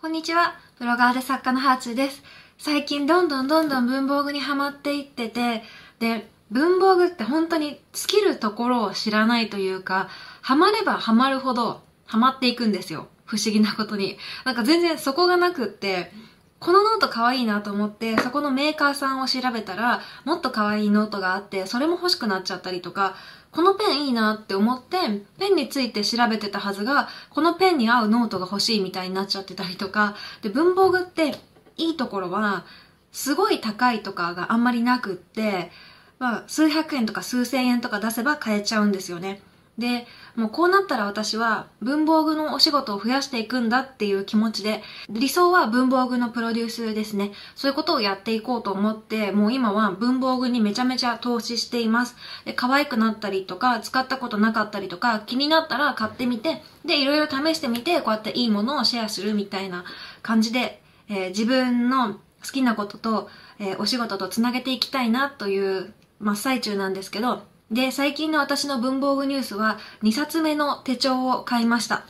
[0.00, 0.54] こんにちは。
[0.78, 2.22] ブロガーで作家のはあちゅうです。
[2.56, 5.64] 最近どんどんどんどん文房具にはまっていってて、
[5.98, 10.08] で、文房具って本当に尽きるところを知らないというか、
[10.40, 13.08] ハマればハマるほどハマっていくんですよ。
[13.24, 14.18] 不思議なことに。
[14.44, 16.12] なんか全然底がなくって、
[16.60, 23.14] このノート可愛いなと思って、そこのメーカーさんを調べたら、もっと可愛いノートがあって、それも欲しくなっちゃったりとか、
[23.52, 24.96] このペンいいなって思って、
[25.38, 31.36] ペンについて調べてたはずが、このペンに合うノートが欲しいみたいになっちゃってたりとか、で、文房具って
[31.76, 32.64] いいところは、
[33.12, 35.70] すごい高いとかがあんまりなくって、
[36.18, 39.40] まあ、数百円とか数千円とか出せば買えちゃうんですよね。
[39.78, 47.32] で、もうこうなったら私は文房具のお仕事を増やしていくんだっていう気持ちで、理想は文房具のプロデュースですね。
[47.54, 52.16] そういうことをやっていこうと思って、もう今は文房具にめちゃめちゃ投資しています。
[52.44, 59.84] で、可愛くなったりとか、使ったことなかったりとか、気になったら買ってみて、で、いろいろ試してみて、こうやっていいものをシェアするみたいな
[60.22, 62.20] 感じで、えー、自分の好
[62.52, 72.04] きなことと、えー、お仕事とつなげていきたいなという真っ最中なんですけど、で、最近の私の文房具ニュースは2冊目の手帳を買いました。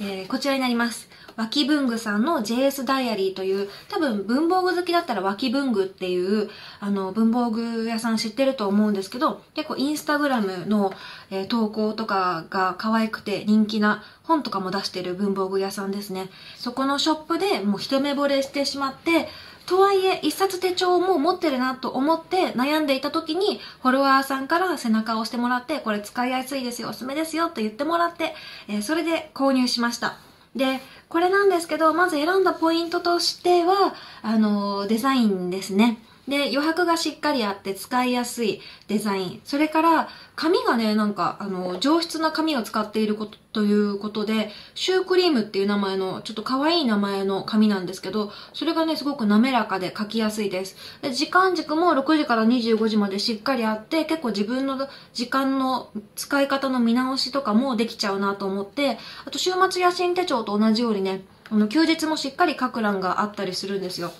[0.00, 1.08] えー、こちらになります。
[1.36, 10.92] 脇文具さんの JS ダイアリーという、多分文房具好きだったら脇文具っていう、あの、文房具屋さん知ってると思うんですけど、結構インスタグラムの、
[11.30, 16.30] えー、投稿とかが可愛くて人気な本とかも出してる文房具屋さんですね。
[16.56, 19.28] そこのショップでもう一目惚れしてしまって、
[19.66, 28.34] とはいえ、一冊手帳も持ってるなと思って悩んでいた時に、フォロワーさんから背中を押してもらって、これ使いやすいですよ、おすすめですよと言ってもらって、
[28.68, 30.16] えー、それで購入しました。
[30.54, 35.98] で、これなんですけど、まず選んだポイントとしては、あのー、デザインですね。
[36.28, 39.40] で、余白がしっかりあって使いやすいデザイン。
[39.44, 50.76] それから、紙がね、なんか、あの、上質な紙を使っていることということで、シュークリームっていう名前の、ちょっと可愛い名前の紙なんですけど、それがね、すごく滑らかで書きやすいです。
[51.00, 64.12] で時間軸も6時から25時までしっかりあって、結構自分の時間の使い方の見直しとかもできちゃうなと思って、あと週末野心手帳と同じようにね、あの、休日もしっかり書く欄があったりするんですよ。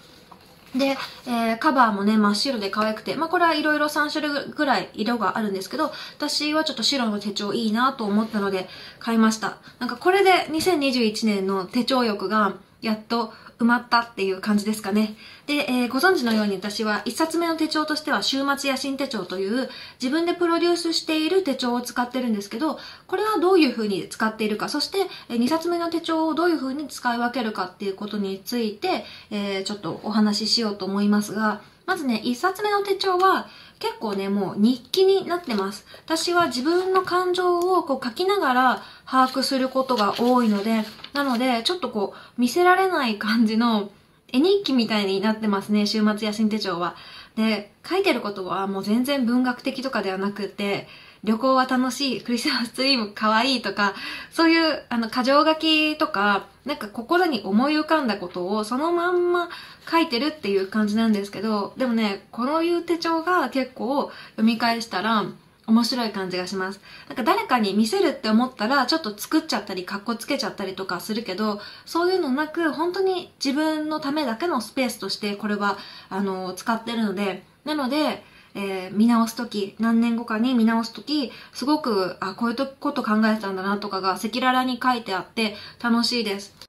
[0.78, 9.59] で、えー、カバーもね、真っ白で可愛くて、まあこれはいろいろ3種類ぐらい色があるんですけど、私はちょっと白の手帳いいなと思ったので買いました。
[9.78, 12.54] なんかこれで2021年の手帳欲が
[12.86, 15.16] やっと埋まったっていう感じですかね。
[15.47, 19.69] で、えー、ご存知のように私は一冊目の手帳としては週末野心手帳という
[20.00, 24.98] 自分でプロデュースしている手帳を使ってるんですけど、これはどういう風に使っているか、そして
[25.30, 33.46] 二冊目の手帳をどういう風に使い分けるかっていうことについて、えー、ちょっとお話ししようと思いますが、まずね、一冊目の手帳は
[33.78, 35.84] 結構ね、もう日記になってます。
[36.04, 43.91] 私は自分の感情をこう書きながら把握することが多いので、なので、ちょっとこう、見せられない感じの
[44.32, 46.97] 絵日記みたいになってますね、週末野心手帳は。
[47.37, 50.88] で、書いてることはもう全然文学的とかではなくて、
[51.25, 53.94] 旅行は楽しい、クリスマスツリーも可愛いとか、
[54.31, 59.49] そういう、あの、過剰書きとか、なんか心に思い浮かんだことをそのまんま
[59.91, 65.25] 書いてるっていう感じなんですけど、でもね、このいう手帳が結構読み返したら、
[65.66, 66.81] 面白い感じがします。
[67.09, 75.76] なんか誰かに見せるって思ったら、ちょっと作っちゃったり、カッコつけちゃったりとかするけど、そういうのなく、本当に自分のためだけのスペースとして、これは、
[76.09, 78.25] あの、使ってるので、なので、
[78.56, 86.66] えー、見直すとき、何年後かに見直すとき、すごく、あ、こういうこと考えてたんだなとかが赤裸々に書いてあって楽しいです。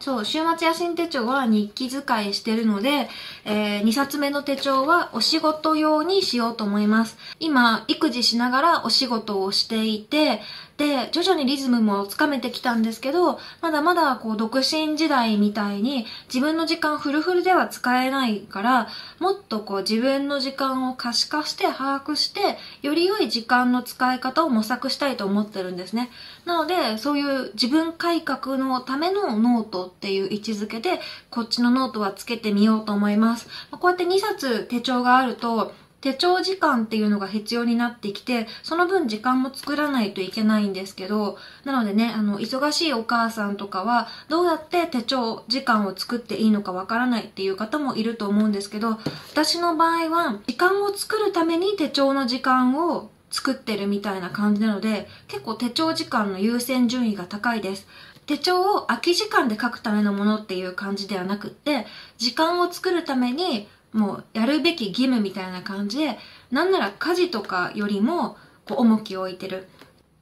[0.00, 3.08] そう、週末野心手帳は日記使いしてるので、
[3.44, 7.16] えー、2冊目の手帳はお仕事用にしようと思います。
[7.40, 10.40] 今、育児しながらお仕事をしていて、
[10.76, 26.10] で、徐々にリズムもつかめてきたんですけど、まだまだこう独身時代みたいに自分の時間フルフルでは使えないから、もっとこう自分の時間を可視化して把握して、より良い時間の使い方を模索したいと思ってるんですね。
[26.44, 33.48] なので、そういう自分改革のためのノートっていう位置づけで、こっちのノートはつけてみようと思います。
[33.70, 35.72] こうやって2冊手帳があると、
[36.02, 48.98] 手帳時間っていうのが必要になってきて、その分時間も作らないといけないんですけど、なのでね、あの、忙しいお母さんとかは、どうやって手帳時間を作っていいのかわからないっていう方もいると思うんですけど、
[49.32, 57.86] 私の場合は、時間を作るために手帳の時間を作ってるみたいな感じなので、結構手帳時間の優先順位が高いです。
[58.26, 61.86] 手帳を空き時間で書くためのものっていう感じではなくって、
[62.18, 66.18] 時間を作るためにもうやるべき義務みたいな感じで、
[66.50, 68.36] なんなら家事とかよりも
[68.68, 69.68] こう重きを置いてる。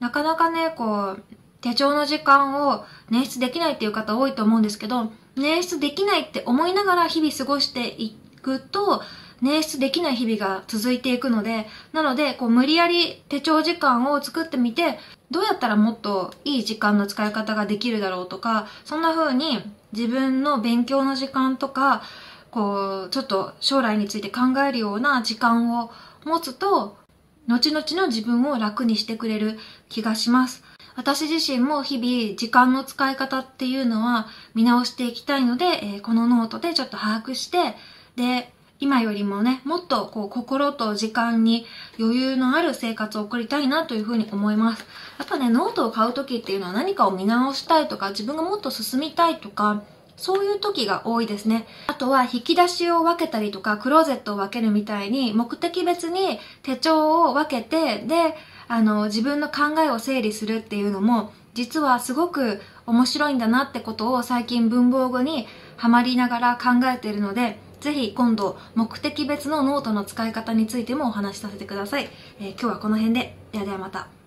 [0.00, 1.22] なかなかね、こう、
[1.62, 9.02] 手帳の時間を捻出できないっていう方多いと思うんですけど、捻出できないって思いながら日々過ごしていくと、
[9.42, 14.98] 捻出できない日々が続いていくので、なので、こう無理やり手帳時間を作ってみて、
[15.34, 22.04] どうやったらもっといい時間の使い方ができるだろうとか、そんな風に自分の勉強の時間とか、
[22.52, 25.90] こう、ちょっと将来について考えるような時間を
[26.24, 26.96] 持つと、
[27.48, 29.58] 後々の自分を楽にしてくれる
[29.88, 30.62] 気がします。
[30.94, 37.74] 私自身も日々時間の使い方っていうのは見直していきたいので、えー、このノートでちょっと把握して、
[38.14, 41.64] で、今よりもね、もっとこう心と時間に
[41.98, 44.84] 余裕のある生活を送りたいなというふうに思います。
[45.18, 49.82] やっぱね、ノートを買う時っていうのは何かを見直したいとか、自分がもっと進みたいとか、
[50.16, 51.66] そういう時が多いですね。
[51.86, 58.36] あとは引き出しを分けたりとか、クローゼットを分けるみたいに、目的別に手帳を分けて、で、
[58.68, 72.08] あの、自分の考えを整理するっていうのも、実はすごく面白いんだなってことを最近文房具にハマりながら考えているので、ぜひ今度目的別のノートの使い方についてもお話しさせてください。
[72.40, 73.36] えー、今日はこの辺で。
[73.52, 74.23] ではではまた。